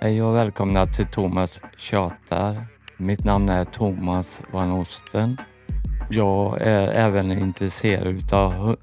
[0.00, 2.66] Hej och välkomna till Thomas tjatar.
[2.96, 5.36] Mitt namn är Thomas van Osten.
[6.10, 8.76] Jag är även intresserad av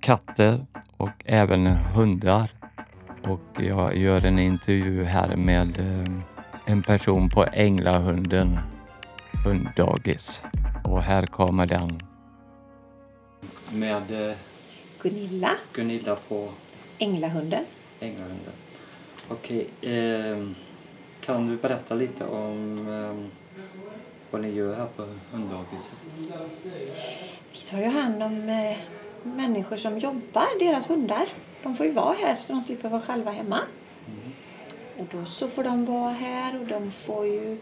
[0.00, 0.66] katter
[0.96, 2.50] och även hundar.
[3.22, 6.12] Och jag gör en intervju här med eh,
[6.66, 8.58] en person på Änglahunden
[9.44, 10.42] hunddagis.
[10.84, 12.02] Och här kommer den.
[13.72, 14.36] Med eh,
[15.02, 16.48] Gunilla, Gunilla på
[16.98, 17.64] Änglahunden.
[18.00, 18.52] Änglahunden.
[19.28, 20.48] Okej, eh,
[21.20, 23.28] kan du berätta lite om eh,
[24.30, 25.92] vad ni gör här på hunddagiset?
[27.52, 28.76] Vi tar ju hand om eh,
[29.22, 31.28] människor som jobbar, deras hundar.
[31.62, 33.58] De får ju vara här så de slipper vara själva hemma.
[34.06, 34.32] Mm.
[34.98, 37.52] Och då så får de vara här och de får ju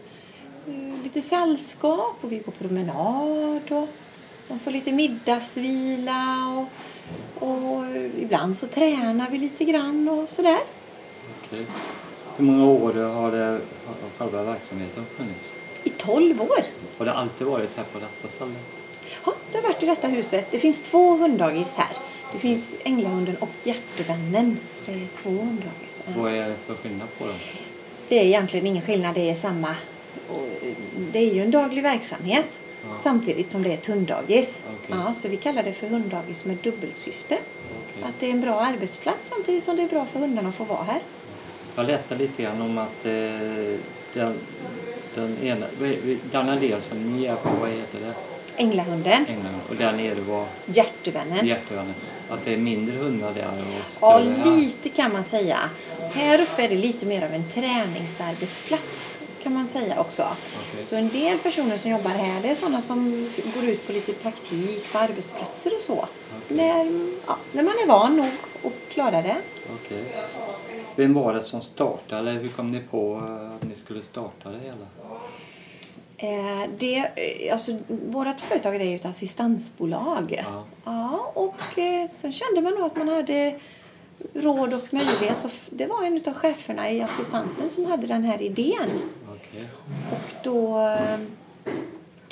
[0.67, 3.87] eh, lite sällskap och vi går promenad och
[4.47, 6.47] de får lite middagsvila
[7.39, 7.85] och, och
[8.19, 10.59] ibland så tränar vi lite grann och sådär.
[11.45, 11.65] Okej.
[12.37, 15.39] Hur många år har, det, har själva verksamheten funnits?
[15.83, 16.63] I 12 år.
[16.97, 18.55] Har det alltid varit här på detta ställe?
[19.25, 20.47] Ja, det har varit i detta huset.
[20.51, 21.97] Det finns två hunddagis här.
[22.31, 24.57] Det finns Änglahunden och Hjärtevännen.
[24.85, 26.03] Det är två hunddagis.
[26.15, 27.35] Vad är det för skillnad på dem?
[28.07, 29.15] Det är egentligen ingen skillnad.
[29.15, 29.75] Det är samma.
[31.11, 32.59] Det är ju en daglig verksamhet.
[32.83, 32.89] Ja.
[32.99, 34.63] Samtidigt som det är ett hunddagis.
[34.67, 34.97] Okej.
[35.05, 37.37] Ja, så vi kallar det för hunddagis med dubbelsyfte.
[37.97, 38.09] Okej.
[38.09, 40.63] Att det är en bra arbetsplats samtidigt som det är bra för hundarna att få
[40.63, 40.99] vara här.
[41.75, 43.11] Jag läste lite grann om att eh,
[44.13, 44.33] den,
[45.15, 45.65] den ena,
[46.31, 48.13] denna del som ni är på, vad heter det?
[48.57, 49.55] Änglahunden, England.
[49.69, 51.47] Och där nere var Hjärtevännen.
[51.47, 51.93] hjärtvännen.
[52.29, 55.57] Att det är mindre hundar där och Ja, lite kan man säga.
[56.13, 60.23] Här uppe är det lite mer av en träningsarbetsplats kan man säga också.
[60.23, 60.83] Okej.
[60.83, 64.13] Så en del personer som jobbar här det är sådana som går ut på lite
[64.13, 65.93] praktik på arbetsplatser och så.
[65.93, 66.57] Okej.
[66.57, 66.85] När,
[67.27, 69.35] ja, när man är van nog och klarar det.
[69.75, 70.03] Okej.
[70.95, 72.31] Vem var det som startade?
[72.31, 74.85] Hur kom ni på eh, att ni skulle starta det hela?
[76.17, 80.43] Eh, det, eh, alltså, vårt företag är ju ett assistansbolag.
[80.45, 80.63] Ja.
[80.85, 83.59] Ja, och eh, sen kände man nog att man hade
[84.33, 85.37] råd och möjlighet.
[85.37, 88.89] Så det var en av cheferna i assistansen som hade den här idén.
[90.11, 91.19] Och då eh,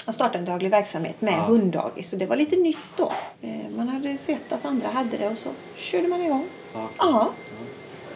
[0.05, 1.37] jag startade en daglig verksamhet med Ja.
[1.45, 2.09] hunddagis.
[2.09, 3.11] Så det var lite nytt då.
[3.41, 6.45] Eh, man hade sett att andra hade det och så körde man igång.
[6.73, 6.89] Ja.
[6.97, 7.29] Ja,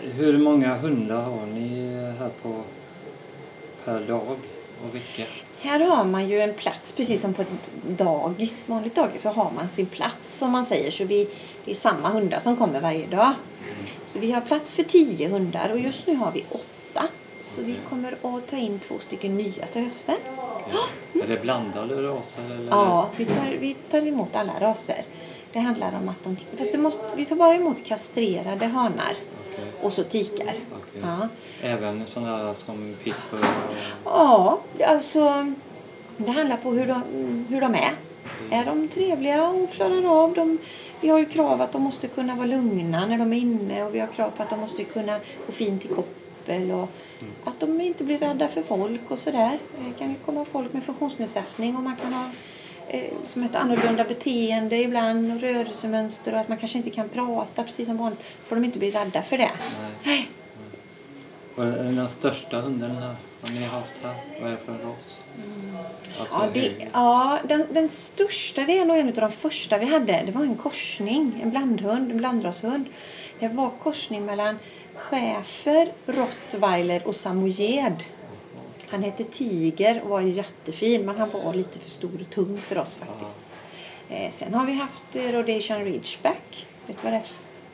[0.01, 2.61] Hur många hundar har ni här på
[3.85, 4.37] per dag
[4.85, 5.23] och vecka?
[5.61, 8.69] här har man ju en plats precis som på ett dagis.
[8.69, 10.91] Vanligt dagis så har man sin plats som man säger.
[10.91, 11.29] Så vi,
[11.65, 13.33] det är samma hundar som kommer varje dag.
[14.05, 17.07] Så vi har plats för tio hundar och just nu har vi åtta.
[17.57, 20.15] Så vi kommer att ta in två stycken nya till hösten.
[20.37, 21.21] Okej.
[21.23, 22.55] Är det blandade raser?
[22.55, 22.71] Eller?
[22.71, 25.03] Ja, vi tar, vi tar emot alla raser.
[25.53, 26.37] Det handlar om att de...
[26.57, 29.13] Fast det måste, vi tar bara emot kastrerade hanar
[29.53, 29.65] Okej.
[29.81, 30.53] och så tikar.
[30.71, 31.01] Okej.
[31.01, 31.27] Ja.
[31.61, 33.45] Även sådana som pitbull
[34.05, 35.53] ja, alltså...
[36.17, 37.01] Det handlar på hur de,
[37.49, 37.91] hur de är.
[38.51, 40.57] Är de trevliga och klarar av dem?
[41.01, 43.95] Vi har ju krav att de måste kunna vara lugna när de är inne och
[43.95, 45.87] vi har krav på att de måste kunna gå fint i
[46.47, 46.89] koppel och
[47.43, 49.59] att de inte blir rädda för folk och sådär.
[49.85, 52.25] Det kan ju komma folk med funktionsnedsättning och man kan ha
[52.87, 57.63] eh, som ett annorlunda beteende ibland och rörelsemönster och att man kanske inte kan prata
[57.63, 58.19] precis som vanligt.
[58.43, 59.51] får de inte bli rädda för det.
[60.03, 60.29] Nej.
[61.55, 64.15] Och den största hunden har ni haft här?
[64.41, 65.17] Vad är det för ras?
[66.19, 69.77] Alltså, Ja, det, hur- ja den, den största, det är nog en av de första
[69.77, 70.23] vi hade.
[70.25, 72.85] Det var en korsning, en blandhund, en blandrashund.
[73.39, 74.59] Det var korsning mellan
[74.97, 78.03] schäfer, rottweiler och samojed.
[78.87, 82.77] Han hette Tiger och var jättefin, men han var lite för stor och tung för
[82.77, 83.39] oss faktiskt.
[84.09, 86.65] Eh, sen har vi haft eh, rhodesian ridgeback.
[86.87, 87.23] Vet du vad det är?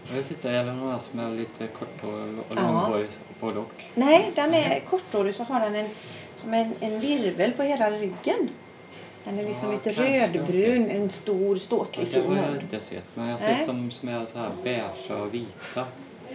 [0.09, 3.07] Jag vet inte, är det några som är lite korthårig och långhårig
[3.39, 3.83] både och?
[3.95, 5.89] Nej, den är korthårig så har han en,
[6.35, 8.49] som en, en virvel på hela ryggen.
[9.23, 12.61] Den är liksom Ja, lite rödbrun, en stor ståtlig det fin har jag hund.
[12.61, 15.85] inte sett, men jag har sett dem som är så här beige och vita.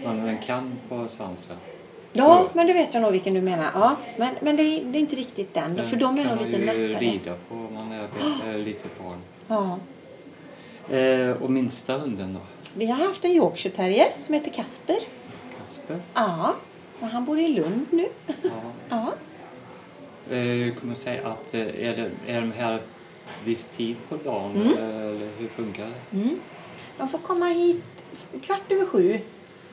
[0.04, 1.56] Man en kam på svansen.
[2.12, 3.70] Ja, men det vet jag nog vilken du menar.
[3.74, 6.36] Ja, men men det, är, det är inte riktigt den, Den för de är kan
[6.36, 7.98] nog lite man ju rida på om man är
[8.44, 9.18] be- är lite barn.
[9.48, 9.78] Ja.
[10.96, 12.40] Eh, och minsta hunden då?
[12.74, 14.98] Vi har haft en Yorkshire terrier som heter Kasper.
[15.58, 16.00] Kasper?
[16.14, 16.54] Ja,
[17.00, 18.08] men han bor i Lund nu.
[18.26, 18.50] Ja.
[18.88, 19.12] Ja.
[20.34, 22.80] Eh, kommer jag säga att eh, är, det, är de här
[23.44, 24.72] viss tid på dagen Mm.
[24.78, 26.16] eller hur funkar det?
[26.16, 26.38] Mm.
[26.98, 28.04] De får komma hit
[28.42, 29.20] kvart över sju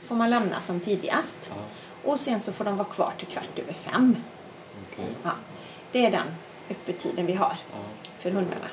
[0.07, 1.38] får man lämna som tidigast.
[1.50, 1.56] Ja,
[2.12, 4.16] Och sen så får de vara kvar till kvart över fem.
[4.94, 5.06] okej.
[5.24, 5.31] Ja,
[5.92, 6.28] det är den
[6.69, 7.78] öppettiden vi har Ja,
[8.19, 8.68] för hundarna.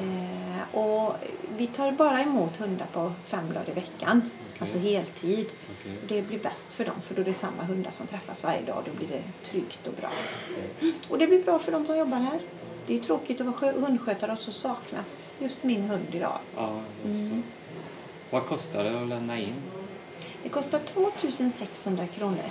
[0.00, 1.14] Eh, och
[1.56, 4.22] vi tar bara emot hundar på fem dagar i veckan.
[4.50, 4.56] okej.
[4.60, 5.46] Alltså heltid.
[5.80, 5.96] Okej.
[6.08, 8.82] Det blir bäst för dem för då är det samma hundar som träffas varje dag.
[8.86, 10.10] Då blir det tryggt och bra.
[10.80, 10.94] Mm.
[11.08, 12.40] Och det blir bra för dem som jobbar här.
[12.86, 16.38] Det är tråkigt att vara hundskötare och så saknas just min hund idag.
[16.56, 16.80] Ja.
[17.04, 17.42] Mm.
[18.30, 19.54] Vad kostar det att lämna in
[20.42, 22.50] Det kostar 2600 kronor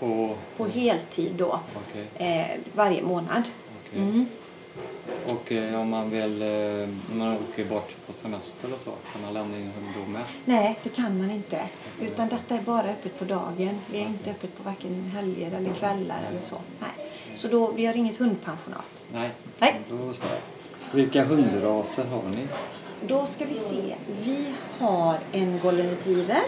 [0.00, 0.34] på...
[0.56, 2.06] på heltid då Okej.
[2.14, 3.42] eh, varje månad.
[3.88, 4.00] okej.
[4.02, 4.26] Mm.
[5.26, 9.22] Och eh, om man vill, eh, när man åker bort på semester och så, kan
[9.22, 10.22] man lämna in hund då med?
[10.44, 11.60] Nej, det kan man inte.
[12.00, 13.78] Utan detta är bara öppet på dagen.
[13.90, 16.56] Vi är inte öppet på varken helger eller kvällar eller så.
[16.80, 17.10] Nej.
[17.36, 18.86] Så då, vi har inget hundpensionat.
[19.12, 19.30] Nej.
[19.58, 19.80] Nej.
[19.90, 20.40] Då står det.
[20.96, 22.48] Vilka hundraser har ni?
[23.06, 23.94] Då ska vi se.
[24.24, 24.46] Vi
[24.78, 26.40] har en golden retriever.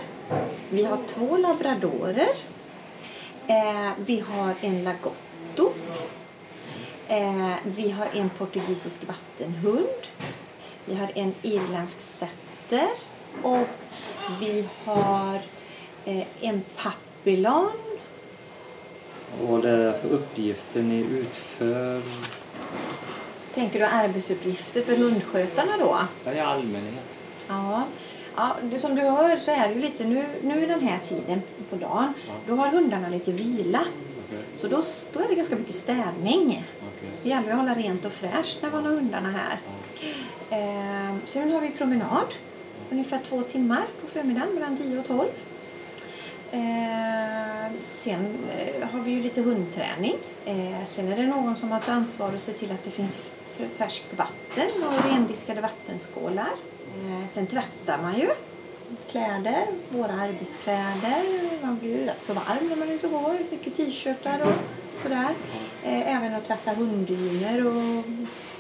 [0.71, 2.29] Vi har två labradorer.
[3.47, 5.73] Eh, vi har en lagotto.
[7.09, 10.07] Eh, vi har en portugisisk vattenhund.
[10.85, 12.89] Vi har en irländsk setter.
[13.43, 13.69] Och
[14.41, 15.41] vi har
[16.05, 17.71] eh, en papillon.
[19.41, 22.03] Och vad det är för uppgifter ni utför
[23.55, 25.99] Tänker du arbetsuppgifter för hundskötarna då?
[26.25, 27.05] Ja, i allmänhet?
[27.49, 27.85] Ja,
[28.39, 30.99] ja det, som du hör så är det ju lite nu, nu i den här
[30.99, 32.13] tiden på dagen.
[32.27, 32.33] Ja.
[32.47, 33.81] Då har hundarna lite vila.
[34.27, 34.45] Okej.
[34.55, 34.83] Så då,
[35.13, 36.65] då är det ganska mycket städning.
[36.79, 37.11] Okej.
[37.23, 39.61] Det gäller att hålla rent och fräscht när man har hundarna här.
[39.65, 40.57] Ja.
[40.57, 42.35] Eh, sen har vi promenad.
[42.91, 45.29] Ungefär två timmar på förmiddagen mellan 10 och 12.
[46.53, 48.37] Eh, sen
[48.93, 50.17] har vi ju lite hundträning.
[50.45, 53.17] Eh, sen är det någon som har ett ansvar att se till att det finns
[53.77, 56.49] färskt vatten och rendiskade vattenskålar.
[56.97, 58.31] Eh, sen tvättar man ju
[59.11, 61.23] kläder, våra arbetskläder.
[61.63, 63.39] Man blir ju rätt så varm när man är ute och går.
[63.51, 64.55] Mycket t-shirtar och
[65.03, 65.29] sådär.
[65.85, 68.05] Eh, även att tvätta hunddynor och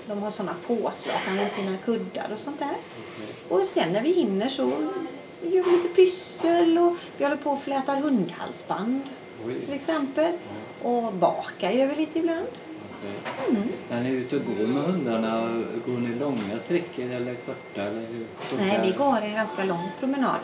[0.07, 2.77] de har sådana påslag runt sina kuddar och sånt där.
[3.49, 4.63] Och sen när vi hinner så
[5.43, 9.03] gör vi lite pyssel och vi håller på och flätar hundhalsband
[9.65, 10.33] till exempel.
[10.83, 12.47] Och bakar gör vi lite ibland.
[12.99, 13.15] Okej.
[13.51, 13.63] Mm.
[13.91, 17.83] När ni är ute och går med hundarna, går ni långa sträckor eller korta?
[17.83, 18.27] Eller hur
[18.59, 20.41] Nej, vi går en ganska lång promenad.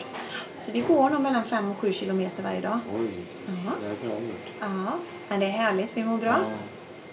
[0.59, 2.79] Så vi går nog mellan 5 och 7 kilometer varje dag.
[2.99, 3.07] Oj,
[3.47, 3.53] Ja.
[3.81, 4.47] det är bra gjort.
[4.59, 4.93] Ja,
[5.29, 5.89] men det är härligt.
[5.97, 6.29] Vi mår bra.
[6.39, 6.55] Ja.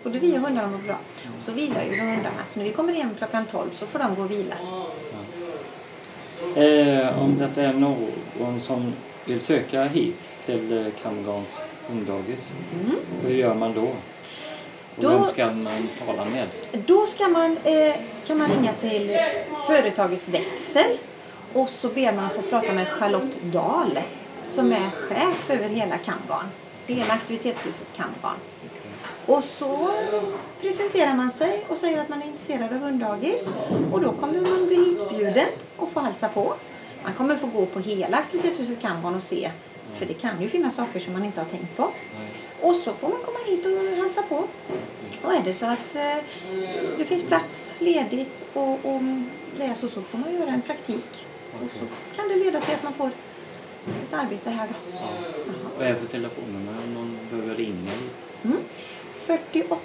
[0.03, 0.97] Både vi och hundarna mår bra.
[1.37, 2.45] Och så vilar ju de hundarna.
[2.49, 4.55] Så när vi kommer hem klockan 12 så får de gå och vila.
[6.57, 8.93] Eh, om detta är någon som
[9.25, 10.17] vill söka hit
[10.47, 11.49] till Kamgans
[11.89, 12.41] hunddagis,
[12.85, 12.97] Mm.
[13.23, 13.89] hur gör man då?
[14.97, 16.49] Och Då- vem ska man tala med?
[16.87, 17.95] Då ska man, eh,
[18.27, 19.19] kan man ringa till
[19.67, 20.99] företagets växel
[21.53, 23.99] och så ber man att få prata med Charlotte Dahl
[24.45, 26.47] som är chef över hela Kamgarn.
[26.87, 28.37] Hela aktivitetshuset Kamgarn.
[29.27, 29.91] Och så
[30.61, 33.49] presenterar man sig och säger att man är intresserad av hunddagis.
[33.93, 36.55] Och då kommer man bli hitbjuden och få hälsa på.
[37.05, 39.51] Man kommer få gå på hela aktivitetshuset Kamgarn och se.
[39.95, 41.91] För det kan ju finnas saker som man inte har tänkt på.
[42.63, 44.45] Och så får man komma hit och hälsa på.
[45.23, 46.17] Och är det så att eh,
[46.99, 51.27] det finns plats ledigt och om det är så så får man göra en praktik.
[51.53, 51.85] Och så
[52.17, 54.75] kan det leda till att man får ett arbete här då.
[54.93, 55.09] Ja.
[55.79, 58.13] Vad är för telefonnummer om någon behöver ringa hit?
[58.45, 58.59] Mm.
[59.15, 59.79] 48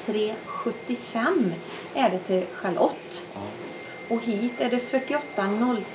[0.00, 1.52] 03 75
[1.94, 3.22] är det till Charlotte.
[3.34, 3.40] Ja.
[4.08, 5.22] Och hit är det 48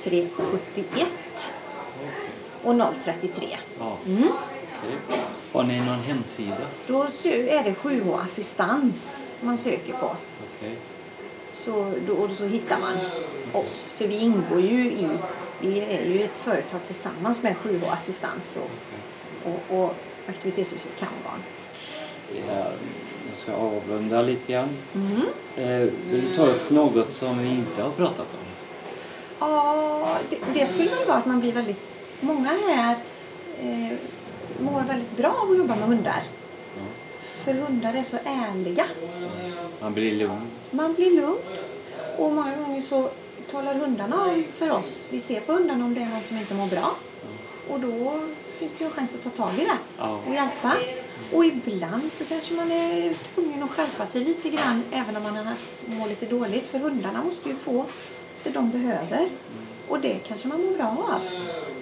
[0.00, 0.28] 03
[0.74, 1.06] 71
[2.62, 3.58] och 033.
[3.78, 3.96] Ja.
[4.06, 4.28] Mm.
[5.54, 6.66] Har ni någon hemsida?
[6.86, 10.16] Då är det 7H assistans man söker på.
[10.56, 10.76] Okej.
[11.52, 12.96] Så, då, så hittar man
[13.52, 13.92] oss.
[13.96, 15.08] För vi ingår ju i,
[15.60, 18.70] vi är ju ett företag tillsammans med 7H Assistans och,
[19.52, 19.94] och, och
[20.28, 21.42] aktivitetshuset Kamgarn.
[22.48, 22.70] Ja,
[23.26, 24.68] jag ska avrunda lite grann.
[24.94, 25.22] Mm.
[25.56, 28.46] Eh, vill du ta upp något som vi inte har pratat om?
[29.38, 32.96] Ja, det, det skulle väl vara att man blir väldigt, många här
[33.60, 33.92] eh,
[34.60, 36.22] mår väldigt bra av att jobba med hundar.
[36.76, 36.82] Ja.
[37.44, 38.84] För hundar är så ärliga.
[39.80, 40.40] Man blir lugn.
[40.70, 41.38] Man blir lugn.
[42.18, 43.10] Och många gånger så
[43.50, 45.08] talar hundarna om för oss.
[45.10, 46.96] Vi ser på hundarna om det är någon som inte mår bra.
[47.70, 48.20] Och då
[48.58, 50.76] finns det ju en chans att ta tag i det och hjälpa.
[51.32, 55.54] Och ibland så kanske man är tvungen att skärpa sig lite grann även om man
[55.86, 56.66] mår lite dåligt.
[56.66, 57.84] För hundarna måste ju få
[58.42, 59.28] det de behöver.
[59.88, 61.20] Och det kanske man mår bra av.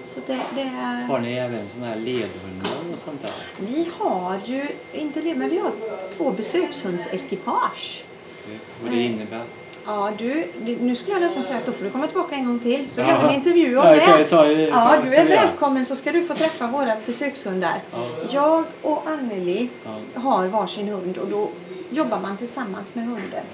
[0.04, 0.70] Så det, det.
[1.08, 3.32] Har ni även sådana här ledhundar och sånt där?
[3.58, 5.70] Vi har ju, inte det, men vi har
[6.16, 8.04] två besökshundsekipage.
[8.44, 8.58] Okej.
[8.84, 9.42] Och det innebär?
[9.86, 10.46] Ja, du,
[10.80, 12.90] nu skulle jag nästan säga att då får du komma tillbaka en gång till.
[12.90, 14.68] Så gör vi en intervju om Ja, det.
[14.68, 17.82] ja, du är välkommen så ska du få träffa våra besökshundar.
[17.92, 18.06] Ja.
[18.30, 19.68] Jag och Anneli
[20.14, 21.48] har varsin hund och då
[21.90, 23.44] jobbar man tillsammans med hunden.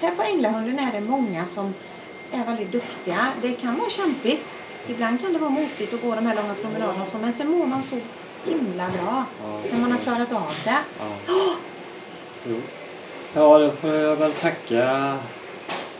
[0.00, 1.74] Här på Änglahunden är det många som
[2.32, 3.26] är väldigt duktiga.
[3.42, 7.02] Det kan vara kämpigt Ibland kan det vara motigt att gå de här långa promenaderna
[7.02, 7.96] och så, men sen mår man så
[8.44, 9.60] himla bra Ja.
[9.72, 10.76] när man har klarat av det.
[10.98, 11.34] Ja.
[12.48, 12.56] Jo.
[13.34, 15.16] Ja, då får jag väl tacka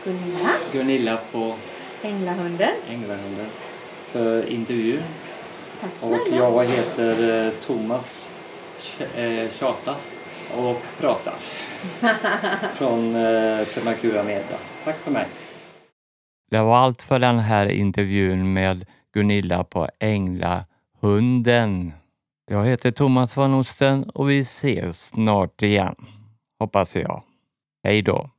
[0.03, 1.55] Gunilla, Gunilla på
[2.01, 2.71] Änglahunden.
[2.89, 3.45] Änglahunden
[4.11, 5.03] för intervjun.
[5.81, 6.37] Tack Och snälla.
[6.37, 8.05] jag heter eh, Thomas
[9.15, 9.95] eh, Tjata
[10.57, 11.33] och pratar
[12.75, 14.57] från eh, Kamakura Media.
[14.83, 15.25] Tack för mig.
[16.49, 21.93] Det var allt för den här intervjun med Gunilla på Änglahunden.
[22.49, 25.95] Jag heter Thomas van Osten och vi ses snart igen,
[26.59, 27.23] hoppas jag.
[27.83, 28.29] Hej då!